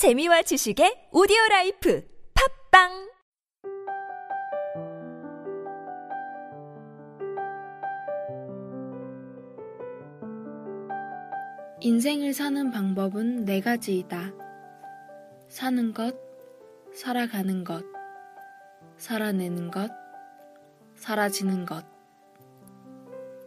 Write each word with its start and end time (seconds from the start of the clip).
재미와 0.00 0.40
지식의 0.40 1.12
오디오 1.12 1.36
라이프 1.50 2.02
팝빵 2.72 3.10
인생을 11.80 12.32
사는 12.32 12.70
방법은 12.70 13.44
네 13.44 13.60
가지이다. 13.60 14.32
사는 15.48 15.92
것, 15.92 16.16
살아가는 16.94 17.62
것, 17.62 17.84
살아내는 18.96 19.70
것, 19.70 19.90
사라지는 20.94 21.66
것. 21.66 21.84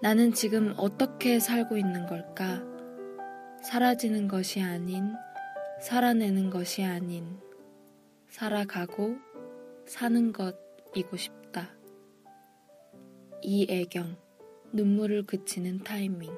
나는 0.00 0.32
지금 0.32 0.74
어떻게 0.76 1.40
살고 1.40 1.76
있는 1.76 2.06
걸까? 2.06 2.62
사라지는 3.64 4.28
것이 4.28 4.62
아닌, 4.62 5.12
살아내는 5.80 6.48
것이 6.50 6.82
아닌, 6.82 7.38
살아가고 8.28 9.16
사는 9.84 10.32
것이고 10.32 11.16
싶다. 11.16 11.76
이애경, 13.42 14.16
눈물을 14.72 15.24
그치는 15.24 15.80
타이밍. 15.80 16.32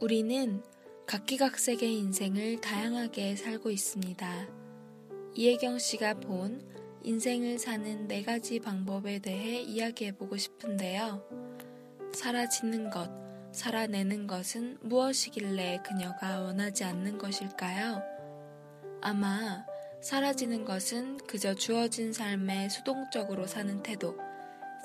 우리는 0.00 0.62
각기각색의 1.06 1.98
인생을 1.98 2.60
다양하게 2.62 3.36
살고 3.36 3.70
있습니다. 3.70 4.48
이혜경 5.34 5.78
씨가 5.78 6.14
본 6.14 6.66
인생을 7.02 7.58
사는 7.58 8.08
네 8.08 8.22
가지 8.22 8.58
방법에 8.58 9.18
대해 9.18 9.60
이야기해보고 9.60 10.38
싶은데요. 10.38 11.22
사라지는 12.12 12.90
것, 12.90 13.19
살아내는 13.52 14.26
것은 14.26 14.78
무엇이길래 14.80 15.80
그녀가 15.84 16.40
원하지 16.40 16.84
않는 16.84 17.18
것일까요? 17.18 18.02
아마 19.02 19.64
사라지는 20.00 20.64
것은 20.64 21.18
그저 21.26 21.54
주어진 21.54 22.12
삶에 22.12 22.68
수동적으로 22.68 23.46
사는 23.46 23.82
태도, 23.82 24.16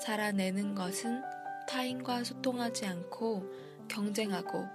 살아내는 0.00 0.74
것은 0.74 1.22
타인과 1.68 2.24
소통하지 2.24 2.86
않고 2.86 3.44
경쟁하고 3.88 4.66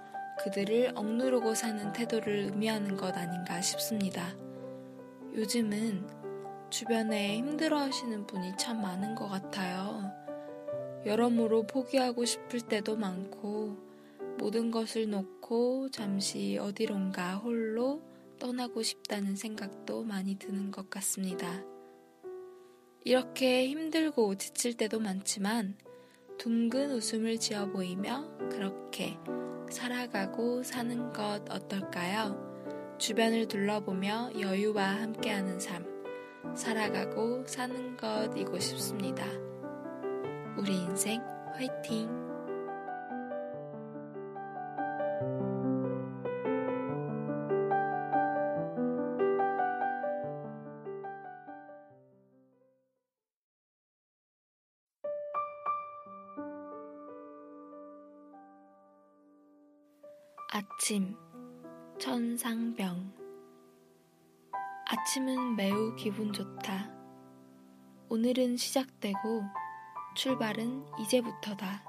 그들을 0.42 0.92
억누르고 0.94 1.54
사는 1.54 1.92
태도를 1.92 2.50
의미하는 2.50 2.96
것 2.96 3.16
아닌가 3.16 3.60
싶습니다. 3.60 4.34
요즘은 5.34 6.22
주변에 6.70 7.36
힘들어 7.36 7.78
하시는 7.78 8.26
분이 8.26 8.56
참 8.56 8.80
많은 8.80 9.14
것 9.14 9.28
같아요. 9.28 9.51
여러모로 11.04 11.66
포기하고 11.66 12.24
싶을 12.24 12.60
때도 12.60 12.96
많고, 12.96 13.76
모든 14.38 14.70
것을 14.70 15.10
놓고 15.10 15.90
잠시 15.90 16.58
어디론가 16.58 17.36
홀로 17.36 18.02
떠나고 18.38 18.82
싶다는 18.82 19.36
생각도 19.36 20.04
많이 20.04 20.36
드는 20.36 20.70
것 20.70 20.90
같습니다. 20.90 21.64
이렇게 23.04 23.68
힘들고 23.68 24.36
지칠 24.36 24.76
때도 24.76 25.00
많지만, 25.00 25.76
둥근 26.38 26.92
웃음을 26.92 27.38
지어 27.38 27.70
보이며 27.70 28.36
그렇게 28.50 29.16
살아가고 29.70 30.62
사는 30.62 31.12
것 31.12 31.42
어떨까요? 31.50 32.52
주변을 32.98 33.48
둘러보며 33.48 34.32
여유와 34.38 35.02
함께하는 35.02 35.58
삶, 35.58 35.84
살아가고 36.54 37.46
사는 37.46 37.96
것이고 37.96 38.58
싶습니다. 38.58 39.51
우리 40.56 40.76
인생 40.76 41.22
화이팅! 41.54 42.20
아침 60.50 61.16
천상병 61.98 63.10
아침은 64.86 65.56
매우 65.56 65.94
기분 65.96 66.30
좋다. 66.30 66.90
오늘은 68.10 68.58
시작되고 68.58 69.62
출발은 70.14 70.84
이제부터다. 71.00 71.84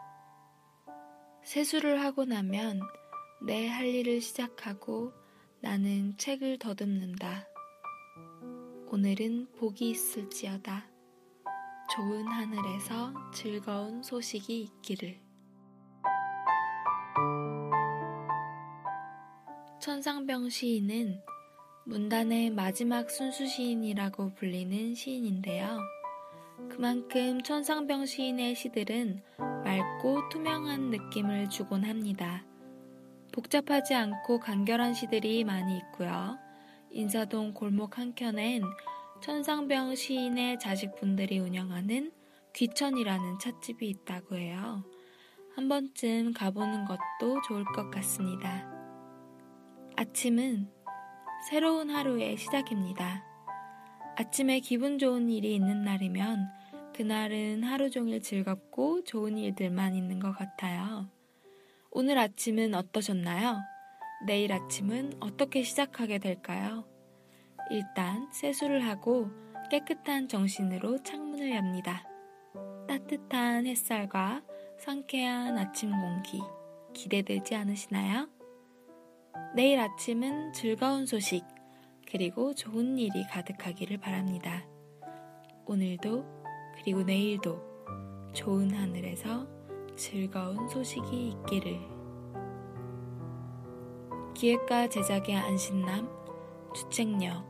세수를 1.44 2.02
하고 2.02 2.26
나면 2.26 2.82
내 3.46 3.68
할 3.68 3.86
일을 3.88 4.22
시작하고 4.22 5.12
나는 5.60 6.18
책을 6.18 6.58
더듬는다. 6.60 7.46
오늘은 8.88 9.52
복이 9.58 9.90
있을지어다. 9.90 10.88
좋은 11.96 12.28
하늘에서 12.28 13.14
즐거운 13.34 14.02
소식이 14.02 14.62
있기를. 14.62 15.20
천상병 19.82 20.48
시인은 20.50 21.20
문단의 21.86 22.52
마지막 22.52 23.10
순수 23.12 23.46
시인이라고 23.46 24.34
불리는 24.36 24.96
시인인데요. 24.96 25.78
그만큼 26.70 27.42
천상병 27.42 28.06
시인의 28.06 28.56
시들은 28.56 29.22
맑고 29.64 30.30
투명한 30.30 30.90
느낌을 30.90 31.50
주곤 31.50 31.84
합니다. 31.84 32.46
복잡하지 33.32 33.96
않고 33.96 34.40
간결한 34.40 34.94
시들이 34.94 35.44
많이 35.44 35.78
있고요. 35.78 36.38
인사동 36.92 37.54
골목 37.54 37.98
한켠엔 37.98 38.64
천상병 39.22 39.96
시인의 39.96 40.60
자식분들이 40.60 41.40
운영하는 41.40 42.12
귀천이라는 42.54 43.40
찻집이 43.40 43.88
있다고 43.90 44.36
해요. 44.36 44.84
한 45.56 45.68
번쯤 45.68 46.34
가보는 46.34 46.86
것도 46.86 47.42
좋을 47.48 47.64
것 47.66 47.90
같습니다. 47.90 48.70
아침은 49.96 50.70
새로운 51.50 51.90
하루의 51.90 52.38
시작입니다. 52.38 53.33
아침에 54.16 54.60
기분 54.60 55.00
좋은 55.00 55.28
일이 55.30 55.56
있는 55.56 55.84
날이면 55.84 56.48
그날은 56.96 57.64
하루 57.64 57.90
종일 57.90 58.22
즐겁고 58.22 59.04
좋은 59.04 59.40
일들만 59.40 59.96
있는 59.96 60.20
것 60.20 60.32
같아요. 60.34 61.10
오늘 61.90 62.20
아침은 62.20 62.76
어떠셨나요? 62.76 63.60
내일 64.28 64.54
아침은 64.54 65.14
어떻게 65.20 65.64
시작하게 65.64 66.20
될까요? 66.20 66.86
일단 67.72 68.30
세수를 68.32 68.86
하고 68.88 69.32
깨끗한 69.72 70.28
정신으로 70.28 71.02
창문을 71.02 71.52
엽니다. 71.56 72.08
따뜻한 72.88 73.66
햇살과 73.66 74.44
상쾌한 74.78 75.58
아침 75.58 75.90
공기 75.90 76.40
기대되지 76.94 77.56
않으시나요? 77.56 78.30
내일 79.56 79.80
아침은 79.80 80.54
즐거운 80.54 81.08
소식, 81.08 81.44
그리고 82.14 82.54
좋은 82.54 83.00
일이 83.00 83.26
가득하기를 83.26 83.98
바랍니다. 83.98 84.64
오늘도, 85.66 86.24
그리고 86.76 87.02
내일도 87.02 87.60
좋은 88.34 88.72
하늘에서 88.72 89.48
즐거운 89.96 90.68
소식이 90.68 91.30
있기를. 91.30 91.80
기획과 94.36 94.90
제작의 94.90 95.38
안신남, 95.38 96.08
주책녀, 96.76 97.44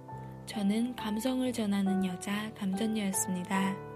저는 0.46 0.96
감성을 0.96 1.52
전하는 1.52 2.06
여자 2.06 2.54
감전녀였습니다. 2.54 3.93